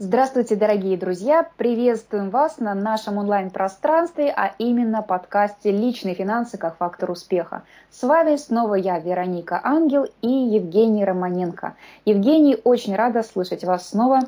[0.00, 1.50] Здравствуйте, дорогие друзья!
[1.56, 7.64] Приветствуем вас на нашем онлайн-пространстве, а именно подкасте «Личные финансы как фактор успеха».
[7.90, 11.74] С вами снова я, Вероника Ангел и Евгений Романенко.
[12.04, 14.20] Евгений, очень рада слышать вас снова.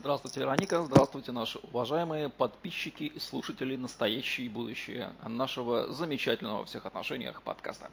[0.00, 0.82] Здравствуйте, Вероника.
[0.82, 7.90] Здравствуйте, наши уважаемые подписчики и слушатели, настоящие и будущие нашего замечательного во всех отношениях подкаста.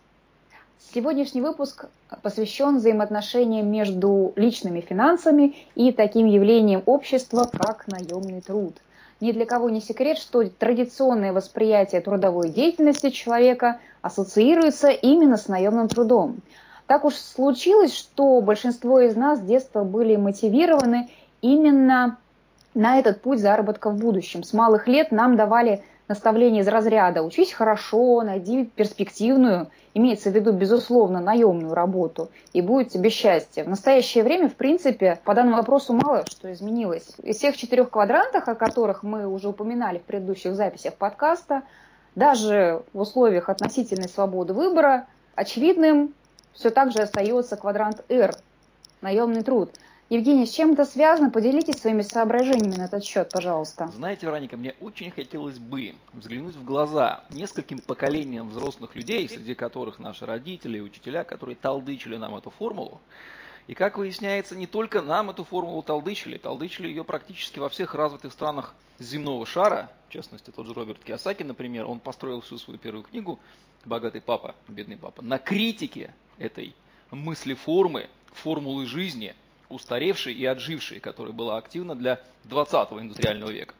[0.79, 1.85] Сегодняшний выпуск
[2.23, 8.75] посвящен взаимоотношениям между личными финансами и таким явлением общества, как наемный труд.
[9.19, 15.89] Ни для кого не секрет, что традиционное восприятие трудовой деятельности человека ассоциируется именно с наемным
[15.89, 16.37] трудом.
[16.87, 21.09] Так уж случилось, что большинство из нас с детства были мотивированы
[21.41, 22.17] именно
[22.73, 24.43] на этот путь заработка в будущем.
[24.43, 30.51] С малых лет нам давали наставления из разряда «учись хорошо, найди перспективную имеется в виду,
[30.51, 33.63] безусловно, наемную работу, и будет тебе счастье.
[33.63, 37.15] В настоящее время, в принципе, по данному вопросу мало что изменилось.
[37.23, 41.61] Из всех четырех квадрантов, о которых мы уже упоминали в предыдущих записях подкаста,
[42.15, 45.05] даже в условиях относительной свободы выбора,
[45.35, 46.13] очевидным
[46.53, 48.33] все так же остается квадрант R–
[49.01, 49.71] наемный труд–
[50.09, 51.29] Евгений, с чем это связано?
[51.29, 53.89] Поделитесь своими соображениями на этот счет, пожалуйста.
[53.89, 59.99] Знаете, Вероника, мне очень хотелось бы взглянуть в глаза нескольким поколениям взрослых людей, среди которых
[59.99, 62.99] наши родители и учителя, которые талдычили нам эту формулу.
[63.67, 68.33] И как выясняется, не только нам эту формулу талдычили, талдычили ее практически во всех развитых
[68.33, 73.03] странах земного шара, в частности, тот же Роберт Киосаки, например, он построил всю свою первую
[73.03, 73.39] книгу
[73.85, 76.73] «Богатый папа, бедный папа» на критике этой
[77.11, 79.35] мысли формы, формулы жизни–
[79.69, 83.75] устаревшей и отжившей, которая была активна для 20-го индустриального века.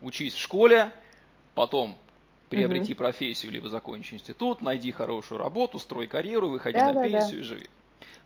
[0.00, 0.90] Учись в школе,
[1.54, 1.96] потом
[2.48, 2.98] приобрети угу.
[2.98, 7.40] профессию, либо закончи институт, найди хорошую работу, строй карьеру, выходи да, на да, пенсию да.
[7.40, 7.70] и живи.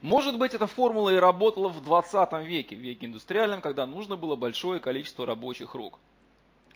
[0.03, 4.35] Может быть, эта формула и работала в 20 веке, в веке индустриальном, когда нужно было
[4.35, 5.99] большое количество рабочих рук.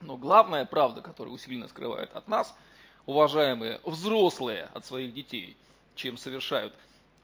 [0.00, 2.54] Но главная правда, которая усиленно скрывает от нас,
[3.06, 5.56] уважаемые взрослые от своих детей,
[5.94, 6.74] чем совершают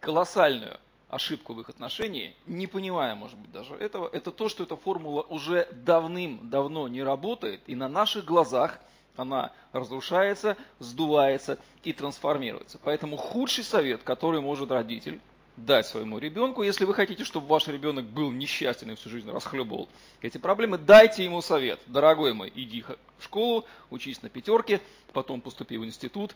[0.00, 0.78] колоссальную
[1.10, 5.22] ошибку в их отношении, не понимая, может быть, даже этого, это то, что эта формула
[5.22, 8.78] уже давным-давно не работает, и на наших глазах
[9.16, 12.78] она разрушается, сдувается и трансформируется.
[12.82, 15.20] Поэтому худший совет, который может родитель
[15.56, 19.88] дать своему ребенку, если вы хотите, чтобы ваш ребенок был несчастен и всю жизнь расхлебывал
[20.22, 21.80] эти проблемы, дайте ему совет.
[21.86, 22.82] Дорогой мой, иди
[23.18, 24.80] в школу, учись на пятерке,
[25.12, 26.34] потом поступи в институт,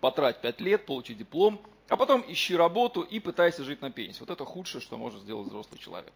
[0.00, 4.20] потрать пять лет, получи диплом, а потом ищи работу и пытайся жить на пенсии.
[4.20, 6.12] Вот это худшее, что может сделать взрослый человек.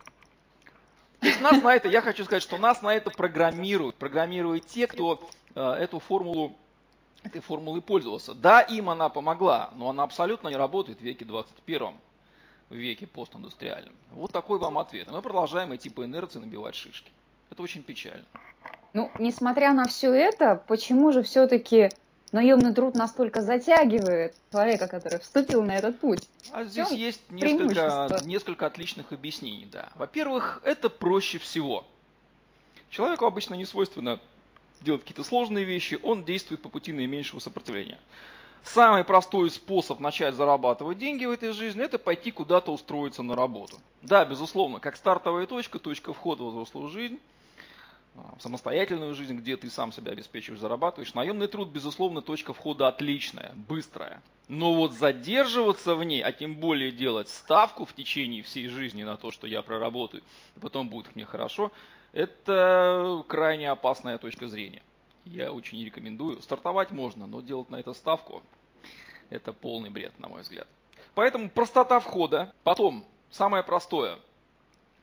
[1.21, 3.97] То есть нас на это, я хочу сказать, что нас на это программируют.
[3.97, 6.57] Программируют те, кто э, эту формулу,
[7.23, 8.35] этой формулой пользовался.
[8.35, 11.95] Да, им она помогла, но она абсолютно не работает в веке 21
[12.69, 13.95] в веке постиндустриальном.
[14.13, 15.11] Вот такой вам ответ.
[15.11, 17.13] Мы продолжаем идти по инерции набивать шишки.
[17.51, 18.25] Это очень печально.
[18.95, 21.91] Ну, несмотря на все это, почему же все-таки
[22.33, 26.29] наемный труд настолько затягивает человека, который вступил на этот путь.
[26.51, 29.91] А здесь есть несколько, несколько отличных объяснений, да.
[29.95, 31.85] Во-первых, это проще всего.
[32.91, 34.19] Человеку обычно не свойственно
[34.81, 37.99] делать какие-то сложные вещи, он действует по пути наименьшего сопротивления.
[38.65, 43.81] Самый простой способ начать зарабатывать деньги в этой жизни– это пойти куда-то устроиться на работу.
[44.03, 47.19] Да, безусловно, как стартовая точка, точка входа в взрослую жизнь–
[48.39, 51.15] самостоятельную жизнь, где ты сам себя обеспечиваешь, зарабатываешь.
[51.15, 54.23] Наемный труд, безусловно, точка входа отличная, быстрая.
[54.49, 59.17] Но вот задерживаться в ней, а тем более делать ставку в течение всей жизни на
[59.17, 60.23] то, что я проработаю,
[60.57, 61.73] и потом будет мне хорошо,
[62.13, 64.83] это крайне опасная точка зрения.
[65.25, 66.43] Я очень не рекомендую.
[66.43, 68.43] Стартовать можно, но делать на это ставку–
[69.31, 70.67] это полный бред, на мой взгляд.
[71.15, 72.53] Поэтому простота входа.
[72.65, 74.19] Потом, самое простое.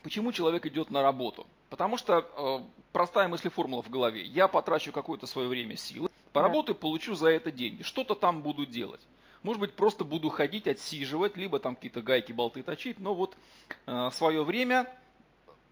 [0.04, 1.46] Почему человек идет на работу?
[1.70, 2.60] Потому что э,
[2.92, 4.24] простая мысль формула в голове.
[4.24, 6.82] Я потрачу какое-то свое время, силы, поработаю, да.
[6.82, 7.84] получу за это деньги.
[7.84, 9.02] Что-то там буду делать.
[9.44, 13.38] Может быть, просто буду ходить, отсиживать, либо там какие-то гайки, болты точить, но вот
[13.86, 14.88] э, свое время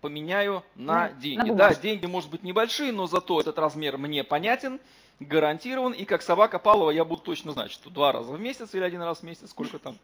[0.02, 1.50] поменяю на, на деньги.
[1.50, 4.80] На да, деньги, может быть, небольшие, но зато этот размер мне понятен,
[5.20, 8.84] гарантирован, и как собака Павлова я буду точно знать, что два раза в месяц или
[8.84, 9.98] один раз в месяц, сколько там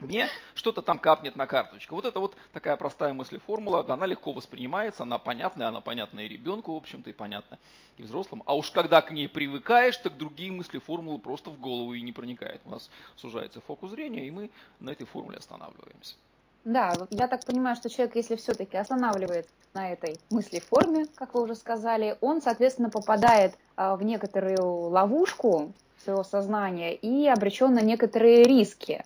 [0.00, 1.94] мне что-то там капнет на карточку.
[1.94, 6.28] Вот это вот такая простая мысль формула, она легко воспринимается, она понятная, она понятна и
[6.28, 7.58] ребенку, в общем-то, и понятна
[7.96, 8.42] и взрослым.
[8.46, 12.12] А уж когда к ней привыкаешь, так другие мысли формулы просто в голову и не
[12.12, 12.60] проникают.
[12.64, 14.50] У нас сужается фокус зрения, и мы
[14.80, 16.16] на этой формуле останавливаемся.
[16.64, 21.42] Да, я так понимаю, что человек, если все-таки останавливает на этой мысли форме, как вы
[21.42, 28.44] уже сказали, он, соответственно, попадает а, в некоторую ловушку своего сознания и обречен на некоторые
[28.44, 29.04] риски.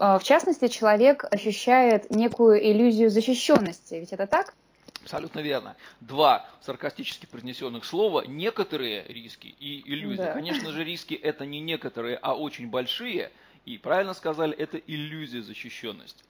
[0.00, 3.96] А, в частности, человек ощущает некую иллюзию защищенности.
[3.96, 4.54] Ведь это так?
[5.02, 5.76] Абсолютно верно.
[6.00, 10.22] Два саркастически произнесенных слова– некоторые риски и иллюзии.
[10.22, 10.32] Да.
[10.32, 13.30] Конечно же, риски– это не некоторые, а очень большие.
[13.66, 16.24] И правильно сказали, это иллюзия защищенности.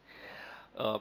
[0.74, 1.00] А,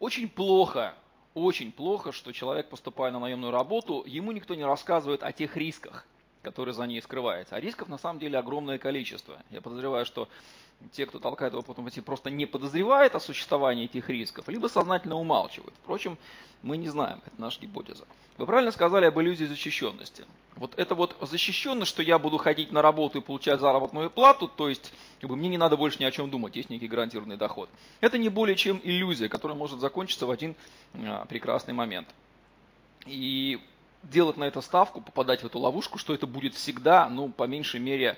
[0.00, 0.94] очень плохо,
[1.34, 6.04] очень плохо, что человек, поступая на наемную работу, ему никто не рассказывает о тех рисках,
[6.42, 7.54] которые за ней скрываются.
[7.54, 9.40] А рисков на самом деле огромное количество.
[9.50, 10.28] Я подозреваю, что
[10.92, 15.74] те, кто толкает его потом просто не подозревает о существовании этих рисков, либо сознательно умалчивают.
[15.82, 16.16] Впрочем,
[16.62, 18.06] мы не знаем, это наша гипотеза.
[18.36, 20.24] Вы правильно сказали об иллюзии защищенности.
[20.54, 24.68] Вот это вот защищенность, что я буду ходить на работу и получать заработную плату, то
[24.68, 27.68] есть как бы, мне не надо больше ни о чем думать, есть некий гарантированный доход.
[28.00, 30.54] Это не более чем иллюзия, которая может закончиться в один
[30.94, 32.08] а, прекрасный момент.
[33.06, 33.60] И
[34.02, 37.80] делать на это ставку, попадать в эту ловушку, что это будет всегда, ну, по меньшей
[37.80, 38.16] мере,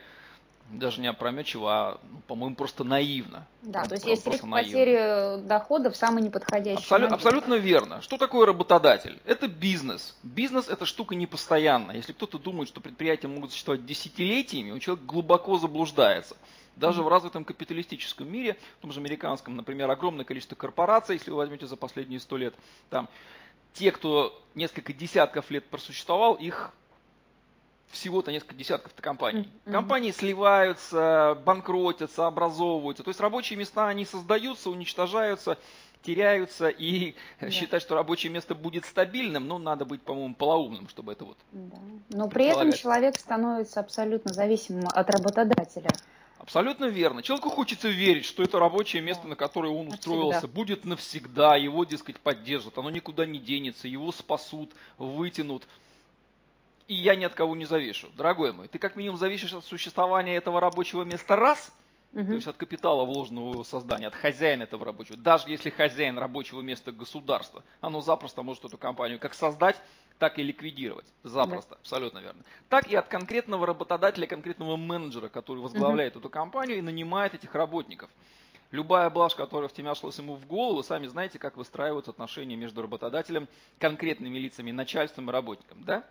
[0.71, 3.47] даже не опрометчиво, а, ну, по-моему, просто наивно.
[3.63, 7.13] Да, то есть есть риск потери дохода в самый неподходящий Абсолю- момент.
[7.15, 8.01] Абсолютно верно.
[8.03, 9.21] Что такое работодатель?
[9.25, 10.17] Это бизнес.
[10.23, 11.97] Бизнес– это штука непостоянная.
[11.97, 16.37] Если кто-то думает, что предприятия могут существовать десятилетиями, у человека глубоко заблуждается.
[16.77, 21.37] Даже в развитом капиталистическом мире, в том же американском, например, огромное количество корпораций, если вы
[21.37, 22.55] возьмете за последние сто лет,
[22.89, 23.09] там
[23.75, 26.73] те, кто несколько десятков лет просуществовал, их
[27.91, 29.49] всего-то несколько десятков компаний.
[29.67, 29.73] Mm-hmm.
[29.73, 33.03] Компании сливаются, банкротятся, образовываются.
[33.03, 35.59] То есть рабочие места, они создаются, уничтожаются,
[36.03, 36.69] теряются.
[36.69, 37.51] И да.
[37.51, 41.39] считать, что рабочее место будет стабильным, ну, надо быть, по-моему, полоумным, чтобы это вот...
[41.53, 41.77] Да.
[42.11, 45.91] Но при этом человек становится абсолютно зависимым от работодателя.
[46.39, 47.23] Абсолютно верно.
[47.23, 50.55] Человеку хочется верить, что это рабочее место, на которое он устроился, навсегда.
[50.55, 55.65] будет навсегда, его, дескать, поддержат, оно никуда не денется, его спасут, вытянут
[56.91, 58.09] и я ни от кого не завишу.
[58.17, 61.73] Дорогой мой, ты как минимум зависишь от существования этого рабочего места раз,
[62.13, 62.27] угу.
[62.27, 65.17] то есть от капитала, вложенного в его создание, от хозяина этого рабочего.
[65.17, 69.81] Даже если хозяин рабочего места государства, оно запросто может эту компанию как создать,
[70.19, 71.07] так и ликвидировать.
[71.23, 71.77] Запросто, да.
[71.77, 72.43] абсолютно верно.
[72.69, 76.23] Так и от конкретного работодателя, конкретного менеджера, который возглавляет угу.
[76.23, 78.11] эту компанию и нанимает этих работников.
[78.73, 83.47] Любая блажь, которая втемяшилась ему в голову, сами знаете, как выстраиваются отношения между работодателем,
[83.79, 86.05] конкретными лицами, начальством и работником, да?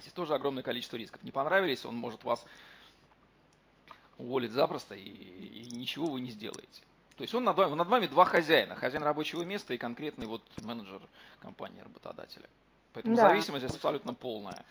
[0.00, 1.22] Здесь тоже огромное количество рисков.
[1.22, 2.44] Не понравились, он может вас
[4.18, 6.82] уволить запросто, и, и ничего вы не сделаете.
[7.16, 8.74] То есть он над вами, над вами два хозяина.
[8.74, 11.00] Хозяин рабочего места и конкретный вот менеджер
[11.40, 12.48] компании работодателя.
[12.92, 13.28] Поэтому да.
[13.28, 14.64] зависимость абсолютно полная.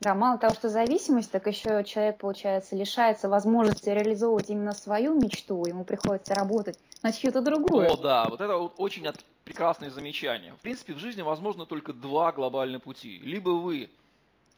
[0.00, 5.64] Да, мало того, что зависимость, так еще человек, получается, лишается возможности реализовывать именно свою мечту,
[5.64, 7.90] ему приходится работать на чью-то другую.
[7.90, 9.06] О, да, вот это вот очень
[9.44, 10.52] прекрасное замечание.
[10.54, 13.18] В принципе, в жизни возможно только два глобальных пути.
[13.20, 13.88] Либо вы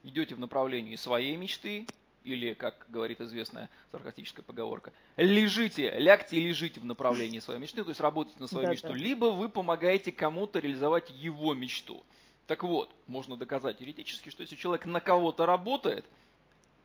[0.09, 1.87] идете в направлении своей мечты,
[2.25, 7.91] или, как говорит известная саркастическая поговорка, лежите, лягте и лежите в направлении своей мечты, то
[7.91, 8.95] есть работайте на свою да, мечту, да.
[8.95, 12.05] либо вы помогаете кому-то реализовать его мечту.
[12.47, 16.05] Так вот, можно доказать теоретически, что если человек на кого-то работает,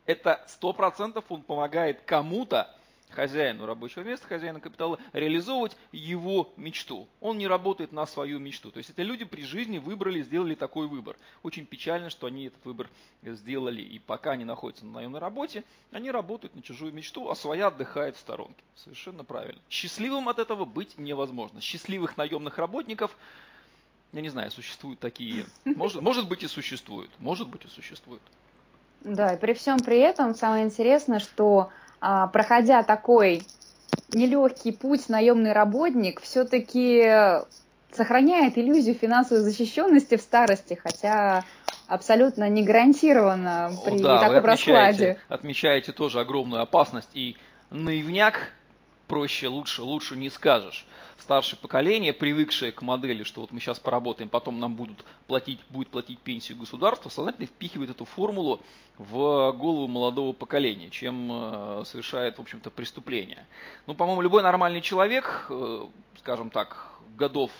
[0.06, 2.74] это сто процентов он помогает кому-то
[3.14, 7.08] хозяину рабочего места, хозяину капитала, реализовывать его мечту.
[7.20, 8.70] Он не работает на свою мечту.
[8.70, 11.16] То есть это люди при жизни выбрали, сделали такой выбор.
[11.42, 12.88] Очень печально, что они этот выбор
[13.22, 13.82] сделали.
[13.82, 18.16] И пока они находятся на наемной работе, они работают на чужую мечту, а своя отдыхает
[18.16, 18.62] в сторонке.
[18.76, 19.60] Совершенно правильно.
[19.70, 21.60] Счастливым от этого быть невозможно.
[21.60, 23.16] Счастливых наемных работников
[24.12, 25.44] я не знаю, существуют такие.
[25.64, 27.10] Может, может быть и существуют.
[27.18, 28.22] Может быть и существуют.
[29.00, 31.70] Да, и при всем при этом самое интересное, что
[32.32, 33.42] проходя такой
[34.12, 37.42] нелегкий путь, наемный работник все-таки
[37.92, 41.44] сохраняет иллюзию финансовой защищенности в старости, хотя
[41.86, 45.18] абсолютно не гарантированно при да, таком вы отмечаете, раскладе.
[45.28, 47.36] Отмечаете тоже огромную опасность и
[47.70, 48.52] наивняк
[49.06, 50.86] проще, лучше, лучше не скажешь
[51.18, 55.88] старшее поколение, привыкшее к модели, что вот мы сейчас поработаем, потом нам будут платить, будет
[55.88, 58.60] платить пенсию государство, сознательно впихивает эту формулу
[58.98, 63.46] в голову молодого поколения, чем э, совершает, в общем-то, преступление.
[63.86, 65.86] Ну, по-моему, любой нормальный человек, э,
[66.18, 67.50] скажем так, годов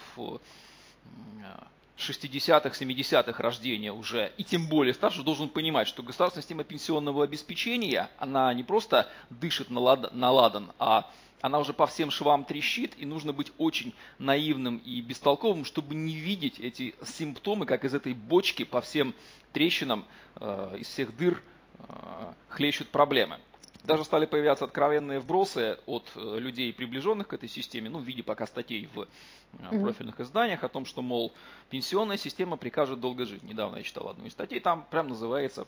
[1.96, 8.10] 60-х, 70-х рождения уже, и тем более старше, должен понимать, что государственная система пенсионного обеспечения,
[8.18, 11.10] она не просто дышит на ладан, а
[11.44, 16.14] она уже по всем швам трещит, и нужно быть очень наивным и бестолковым, чтобы не
[16.14, 19.14] видеть эти симптомы, как из этой бочки по всем
[19.52, 21.42] трещинам, э, из всех дыр
[21.80, 23.40] э, хлещут проблемы.
[23.82, 28.22] Даже стали появляться откровенные вбросы от э, людей, приближенных к этой системе, ну, в виде
[28.22, 31.34] пока статей в э, профильных изданиях о том, что, мол,
[31.68, 33.42] пенсионная система прикажет долго жить.
[33.42, 35.66] Недавно я читал одну из статей, там прям называется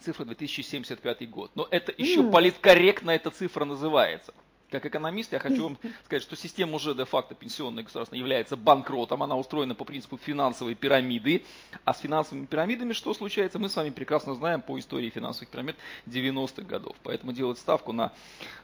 [0.00, 1.50] цифра 2075 год.
[1.56, 2.30] Но это еще mm.
[2.30, 4.32] политкорректно эта цифра называется.
[4.72, 9.22] Как экономист я хочу вам сказать, что система уже де-факто пенсионная государственная является банкротом.
[9.22, 11.44] Она устроена по принципу финансовой пирамиды.
[11.84, 15.76] А с финансовыми пирамидами что случается, мы с вами прекрасно знаем по истории финансовых пирамид
[16.06, 16.96] 90-х годов.
[17.02, 18.12] Поэтому делать ставку на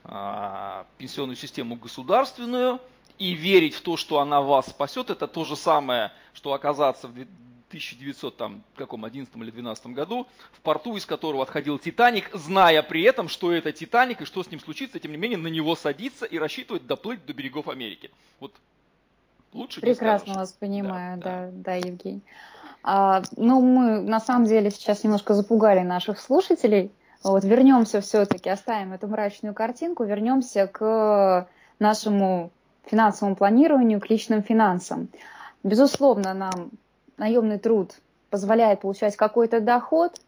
[0.04, 2.80] а, пенсионную систему государственную
[3.18, 7.26] и верить в то, что она вас спасет, это то же самое, что оказаться в
[7.68, 13.72] 1911 или 12 году, в порту, из которого отходил Титаник, зная при этом, что это
[13.72, 17.24] Титаник и что с ним случится, тем не менее на него садиться и рассчитывать доплыть
[17.26, 18.10] до берегов Америки.
[18.40, 18.52] Вот
[19.52, 22.22] лучше Прекрасно вас понимаю, да, да, да Евгений.
[22.82, 26.90] А, ну, мы на самом деле сейчас немножко запугали наших слушателей.
[27.22, 31.48] Вот вернемся все-таки, оставим эту мрачную картинку, вернемся к
[31.78, 32.50] нашему
[32.86, 35.08] финансовому планированию, к личным финансам.
[35.62, 36.70] Безусловно, нам
[37.18, 37.94] наемный труд
[38.30, 40.20] позволяет получать какой-то доход,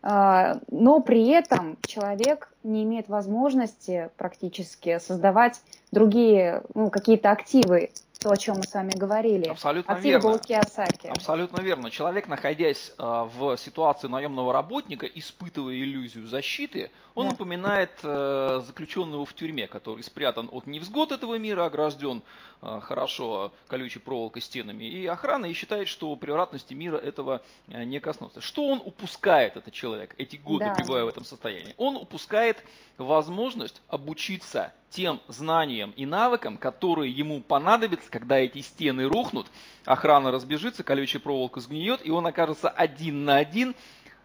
[0.00, 8.32] а, но при этом человек не имеет возможности практически создавать другие, ну, какие-то активы то,
[8.32, 9.46] о чем мы с вами говорили.
[9.46, 10.38] Абсолютно Активы верно.
[10.38, 11.06] Киосаки.
[11.06, 11.90] Абсолютно верно.
[11.90, 17.32] Человек, находясь э, в ситуации наемного работника, испытывая иллюзию защиты, он да.
[17.32, 22.22] напоминает э, заключенного в тюрьме, который спрятан от невзгод этого мира, огражден
[22.60, 28.40] э, хорошо колючей проволокой стенами и охраной, и считает, что превратности мира этого не коснуться.
[28.40, 30.74] Что он упускает, этот человек, эти годы да.
[30.74, 31.74] пребывая в этом состоянии?
[31.76, 32.64] Он упускает
[32.96, 39.46] возможность обучиться тем знаниям и навыкам, которые ему понадобятся, когда эти стены рухнут,
[39.84, 43.74] охрана разбежится, колючая проволока сгниет, и он окажется один на один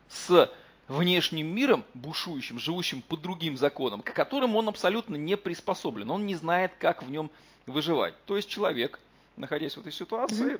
[0.09, 0.49] с
[0.87, 6.09] внешним миром, бушующим, живущим по другим законам, к которым он абсолютно не приспособлен.
[6.11, 7.31] Он не знает, как в нем
[7.65, 8.13] выживать.
[8.25, 8.99] То есть человек,
[9.37, 10.59] находясь в этой ситуации,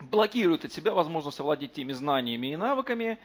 [0.00, 3.18] блокирует от себя возможность овладеть теми знаниями и навыками,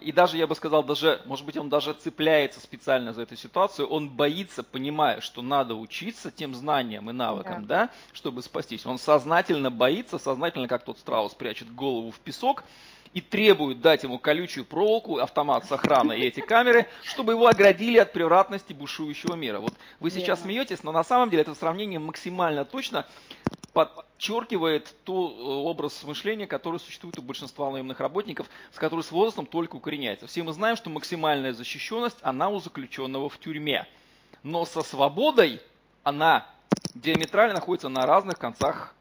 [0.00, 3.88] и даже, я бы сказал, даже, может быть, он даже цепляется специально за эту ситуацию,
[3.88, 7.86] он боится, понимая, что надо учиться тем знаниям и навыкам, да.
[7.86, 8.86] да, чтобы спастись.
[8.86, 12.62] Он сознательно боится, сознательно, как тот страус прячет голову в песок,
[13.16, 17.96] и требует дать ему колючую проволоку, автомат с охраной и эти камеры, чтобы его оградили
[17.96, 19.58] от превратности бушующего мира.
[19.58, 20.44] Вот вы сейчас Верно.
[20.44, 23.06] смеетесь, но на самом деле это сравнение максимально точно
[24.16, 29.46] подчеркивает тот э, образ мышления, который существует у большинства наемных работников, с которым с возрастом
[29.46, 30.26] только укореняется.
[30.26, 33.86] Все мы знаем, что максимальная защищенность, она у заключенного в тюрьме.
[34.42, 35.60] Но со свободой
[36.02, 36.46] она
[36.94, 38.94] диаметрально находится на разных концах,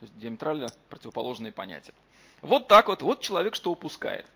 [0.00, 1.94] диаметрально противоположные понятия.
[2.40, 4.26] Вот так вот, вот человек что упускает.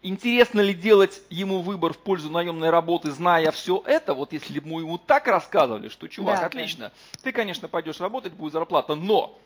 [0.00, 4.14] Интересно ли делать ему выбор в пользу наемной работы, зная все это?
[4.14, 7.20] Вот если бы мы ему так рассказывали, что, чувак, да, отлично, да.
[7.22, 9.36] ты, конечно, пойдешь работать, будет зарплата, но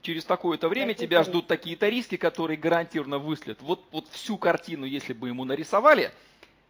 [0.00, 3.60] через такое-то время да, тебя ждут такие-то риски, которые гарантированно выследят.
[3.60, 6.10] Вот, вот всю картину, если бы ему нарисовали,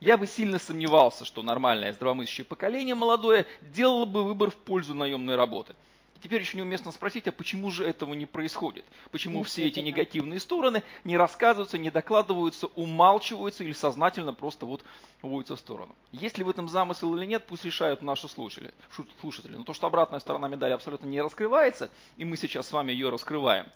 [0.01, 5.37] я бы сильно сомневался, что нормальное здравомыслящее поколение молодое делало бы выбор в пользу наемной
[5.37, 5.77] работы.
[6.23, 8.85] Теперь еще неуместно спросить, а почему же этого не происходит?
[9.13, 14.83] Почему все эти негативные стороны не рассказываются, не докладываются, умалчиваются или сознательно просто вот
[15.23, 15.95] уводятся в сторону?
[16.11, 18.73] Есть ли в этом замысел или нет, пусть решают наши слушатели.
[19.21, 19.57] слушатели.
[19.57, 23.11] Но то, что обратная сторона медали абсолютно не раскрывается, и мы сейчас с вами ее
[23.11, 23.67] раскрываем,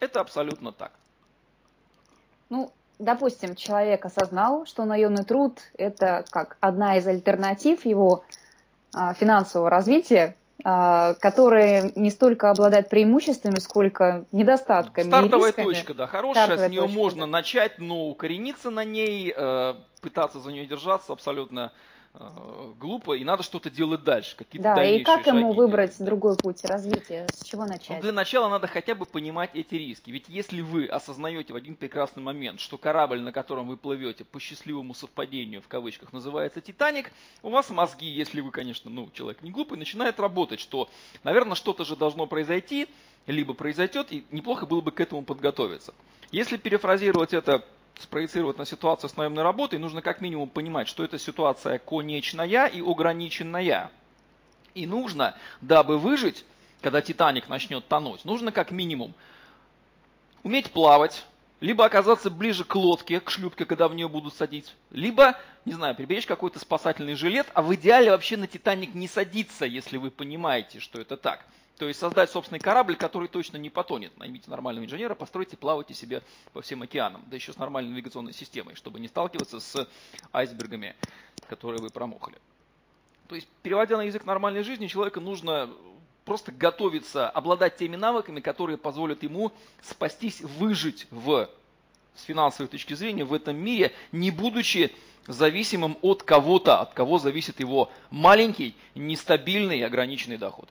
[0.00, 0.92] это абсолютно так.
[2.48, 8.24] Ну, допустим, человек осознал, что наемный труд– это как одна из альтернатив его
[8.92, 15.06] а, финансового развития, которые не столько обладают преимуществами, сколько недостатками.
[15.06, 17.26] Стартовая точка, да, хорошая, Стартовая с нее точка, можно да.
[17.28, 21.70] начать, но укорениться на ней, э, пытаться за нее держаться абсолютно
[22.78, 24.36] глупо, и надо что-то делать дальше.
[24.36, 27.26] Какие-то да, и как ему выбрать делать, другой путь развития?
[27.32, 27.96] С чего начать?
[27.96, 30.10] Ну, для начала надо хотя бы понимать эти риски.
[30.10, 34.40] Ведь если вы осознаете в один прекрасный момент, что корабль, на котором вы плывете, по
[34.40, 39.50] счастливому совпадению, в кавычках, называется «Титаник», у вас мозги, если вы, конечно, ну, человек не
[39.50, 40.88] глупый, начинают работать, что,
[41.24, 42.88] наверное, что-то же должно произойти,
[43.26, 45.94] либо произойдет, и неплохо было бы к этому подготовиться.
[46.30, 47.64] Если перефразировать это
[47.98, 52.80] спроецировать на ситуацию с наемной работой, нужно как минимум понимать, что эта ситуация конечная и
[52.80, 53.90] ограниченная.
[54.74, 56.44] И нужно, дабы выжить,
[56.82, 59.14] когда Титаник начнет тонуть, нужно как минимум
[60.42, 61.24] уметь плавать,
[61.60, 65.94] либо оказаться ближе к лодке, к шлюпке, когда в нее будут садить, либо, не знаю,
[65.94, 70.80] приберечь какой-то спасательный жилет, а в идеале вообще на Титаник не садиться, если вы понимаете,
[70.80, 71.46] что это так.
[71.78, 74.16] То есть создать собственный корабль, который точно не потонет.
[74.18, 77.22] Наймите нормального инженера, постройте, плавайте себе по всем океанам.
[77.26, 79.88] Да еще с нормальной навигационной системой, чтобы не сталкиваться с
[80.32, 80.96] айсбергами,
[81.48, 82.36] которые вы промокли.
[83.28, 85.70] То есть, переводя на язык нормальной жизни, человеку нужно
[86.24, 89.52] просто готовиться, обладать теми навыками, которые позволят ему
[89.82, 91.48] спастись, выжить в
[92.14, 94.92] с финансовой точки зрения в этом мире, не будучи
[95.26, 100.68] зависимым от кого-то, от кого зависит его маленький, нестабильный и ограниченный доход.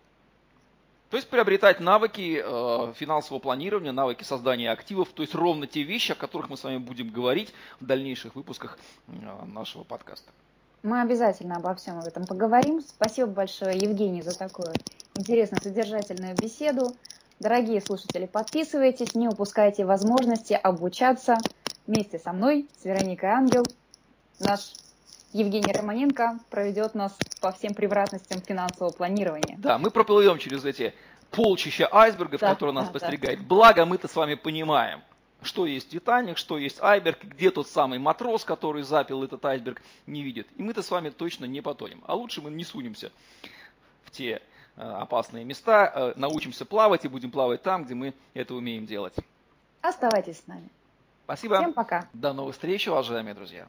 [1.09, 6.13] То есть приобретать навыки э, финансового планирования, навыки создания активов, то есть ровно те вещи,
[6.13, 9.11] о которых мы с вами будем говорить в дальнейших выпусках э,
[9.45, 10.31] нашего подкаста.
[10.81, 12.81] Мы обязательно обо всем этом поговорим.
[12.81, 14.71] Спасибо большое, Евгений, за такую
[15.15, 16.95] интересную, содержательную беседу.
[17.39, 21.37] Дорогие слушатели, подписывайтесь, не упускайте возможности обучаться
[21.85, 23.63] вместе со мной, с Вероникой Ангел.
[24.39, 24.73] Наш
[25.35, 29.57] Евгений Романенко проведет нас по всем превратностям финансового планирования.
[29.57, 30.93] Да, мы проплывем через эти
[31.29, 33.41] полчища айсбергов, да, которые нас да, подстерегают.
[33.41, 33.45] Да.
[33.45, 35.01] Благо мы-то с вами понимаем,
[35.41, 40.23] что есть Титаник, что есть айсберг, где тот самый матрос, который запил этот айсберг, не
[40.23, 40.47] видит.
[40.55, 42.01] И мы-то с вами точно не потонем.
[42.07, 43.11] А лучше мы не сунемся
[44.05, 44.41] в те
[44.77, 49.15] э, опасные места, э, научимся плавать и будем плавать там, где мы это умеем делать.
[49.81, 50.69] Оставайтесь с нами.
[51.25, 51.57] Спасибо.
[51.57, 52.07] Всем пока.
[52.13, 53.67] До новых встреч, уважаемые друзья.